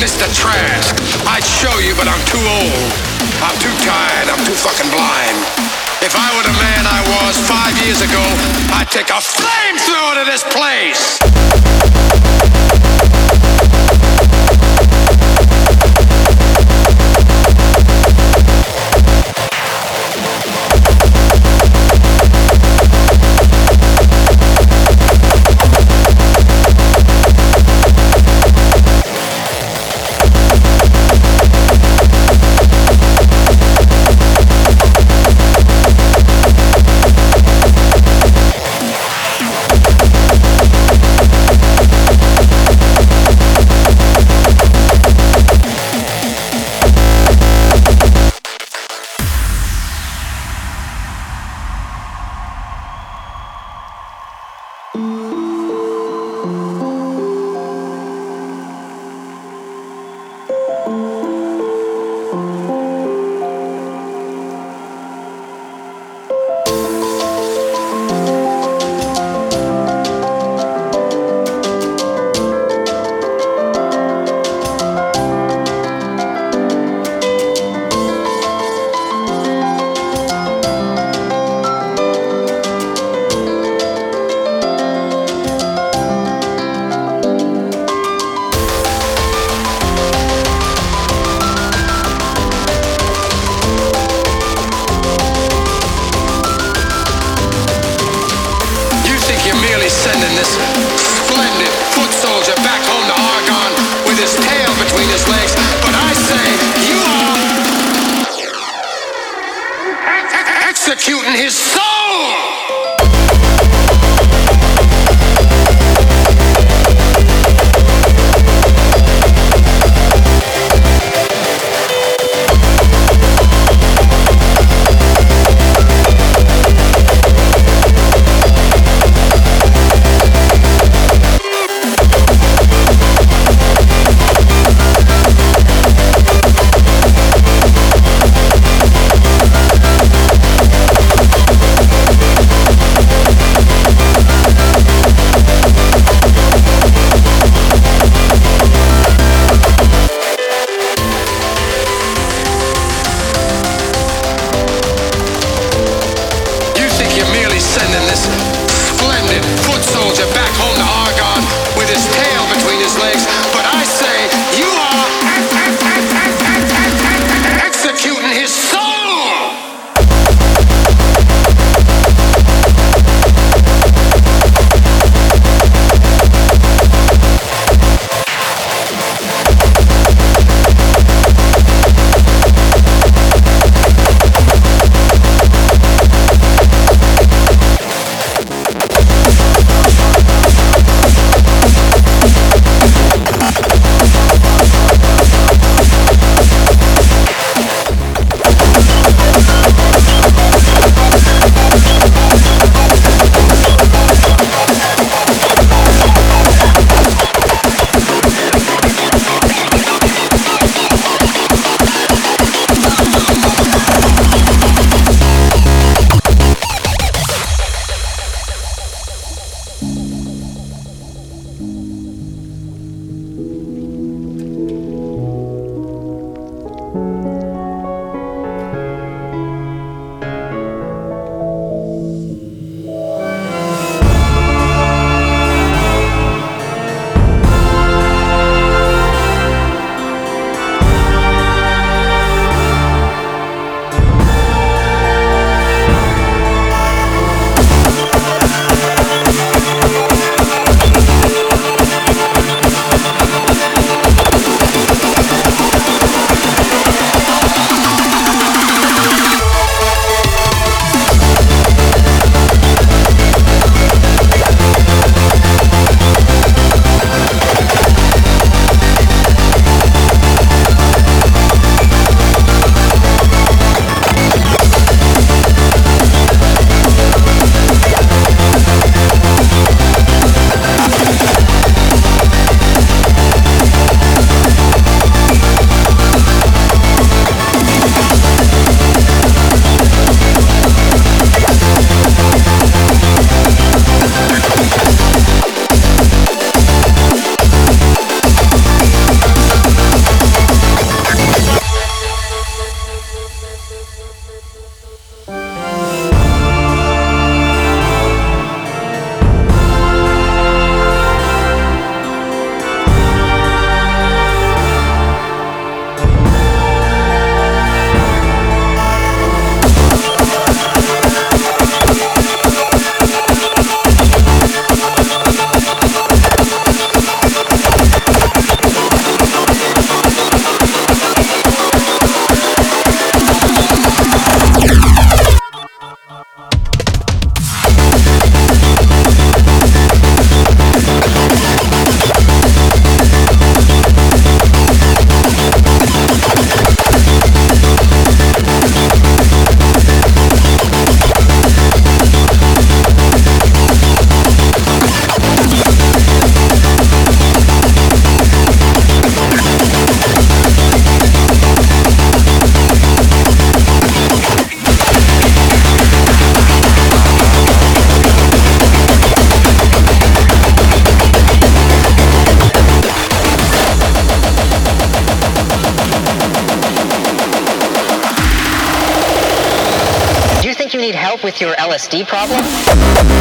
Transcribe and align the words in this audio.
Mr. 0.00 0.24
Trash. 0.32 0.96
I'd 1.28 1.44
show 1.44 1.76
you, 1.78 1.94
but 1.94 2.08
I'm 2.08 2.24
too 2.24 2.40
old. 2.40 2.88
I'm 3.44 3.52
too 3.60 3.68
tired. 3.84 4.32
I'm 4.32 4.40
too 4.48 4.56
fucking 4.56 4.88
blind. 4.88 5.36
If 6.00 6.16
I 6.16 6.32
were 6.32 6.42
the 6.42 6.56
man 6.56 6.88
I 6.88 7.04
was 7.04 7.36
five 7.44 7.76
years 7.84 8.00
ago, 8.00 8.24
I'd 8.72 8.88
take 8.88 9.10
a 9.10 9.20
flamethrower 9.20 10.16
to 10.16 10.24
this 10.24 10.42
place. 10.48 11.20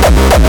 With 0.01 0.48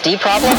LSD 0.00 0.18
problem? 0.18 0.49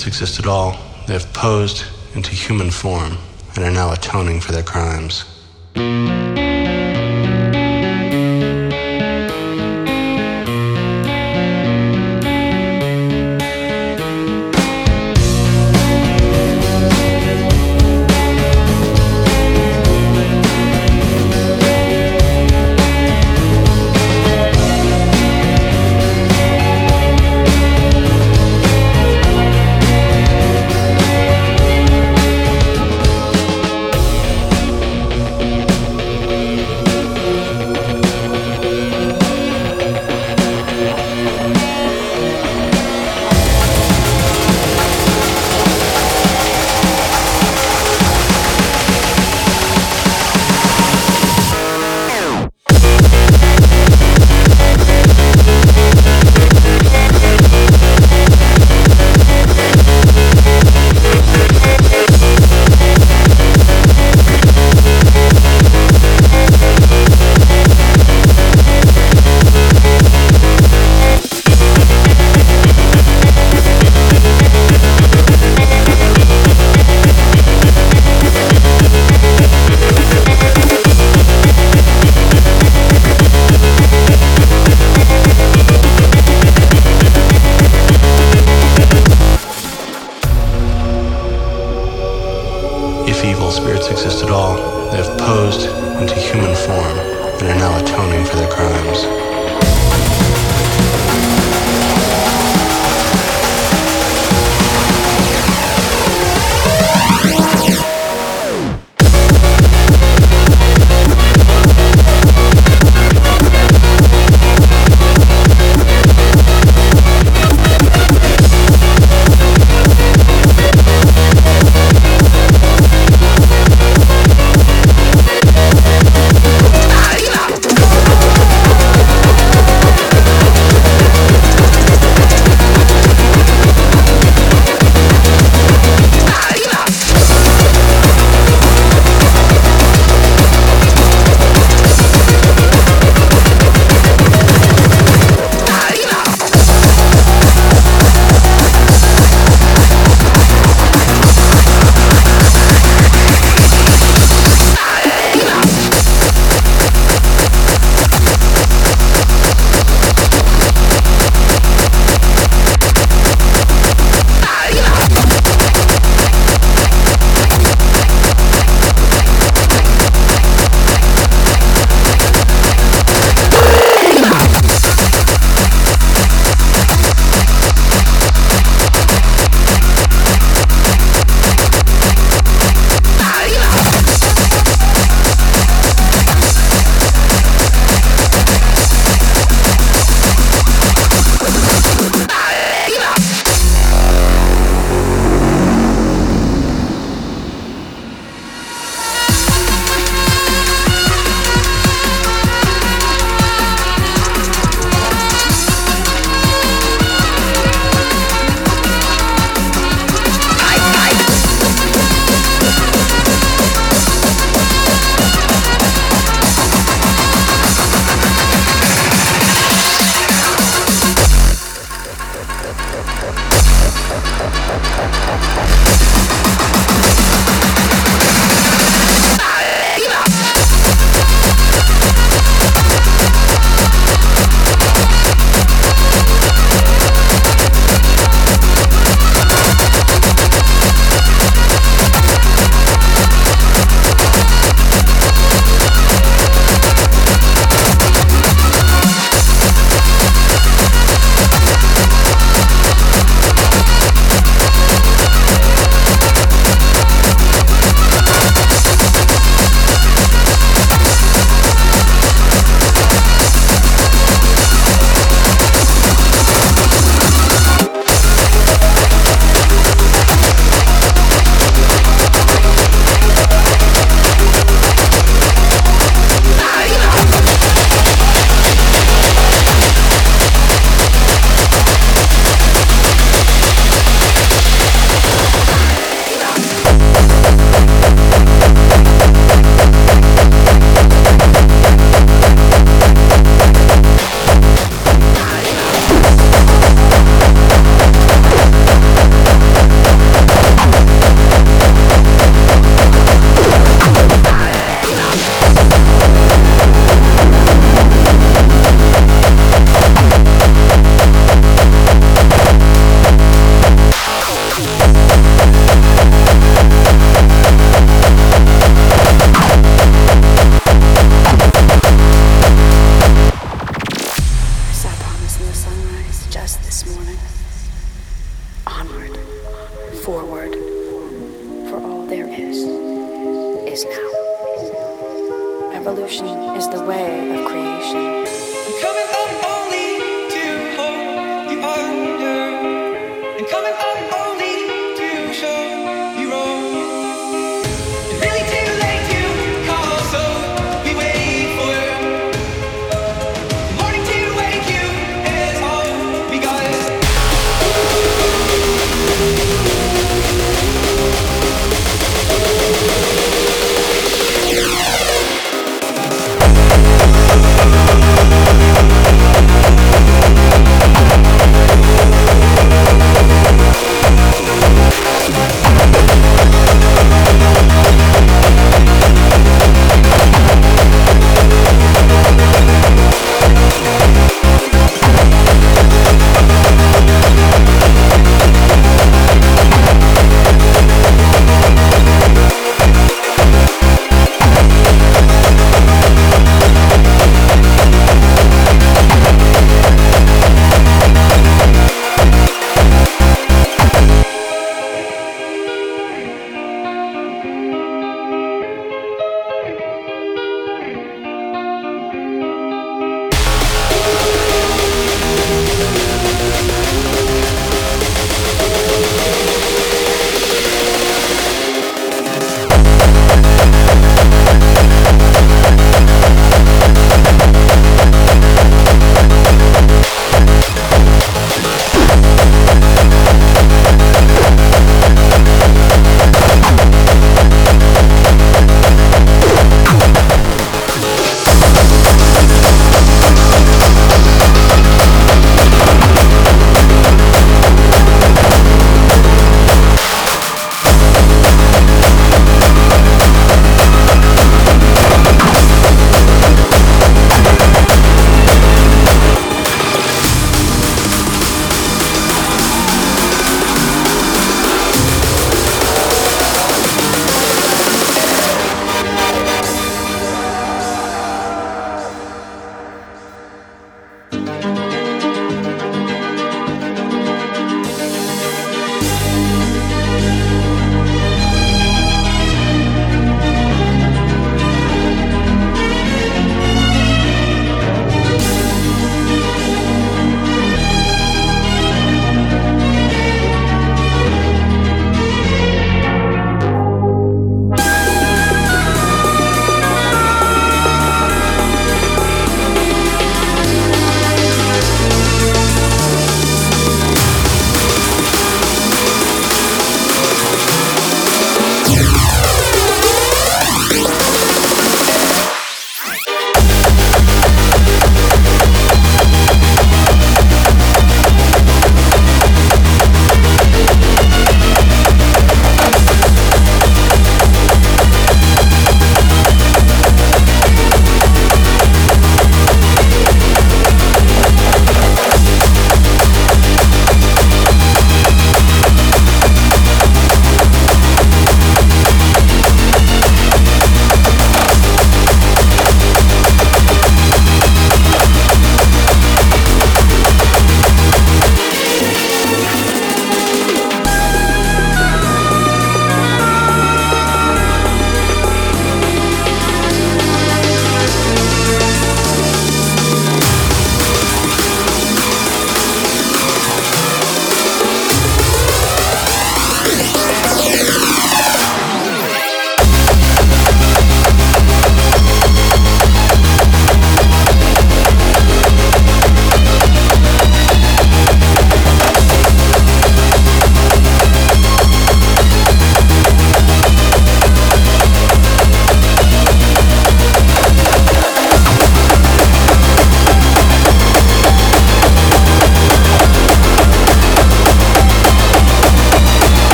Spirits 0.00 0.20
exist 0.20 0.38
at 0.38 0.46
all, 0.46 0.78
they 1.06 1.12
have 1.12 1.30
posed 1.32 1.84
into 2.14 2.30
human 2.30 2.70
form 2.70 3.18
and 3.54 3.64
are 3.64 3.70
now 3.70 3.92
atoning 3.92 4.40
for 4.40 4.52
their 4.52 4.62
crimes. 4.62 5.24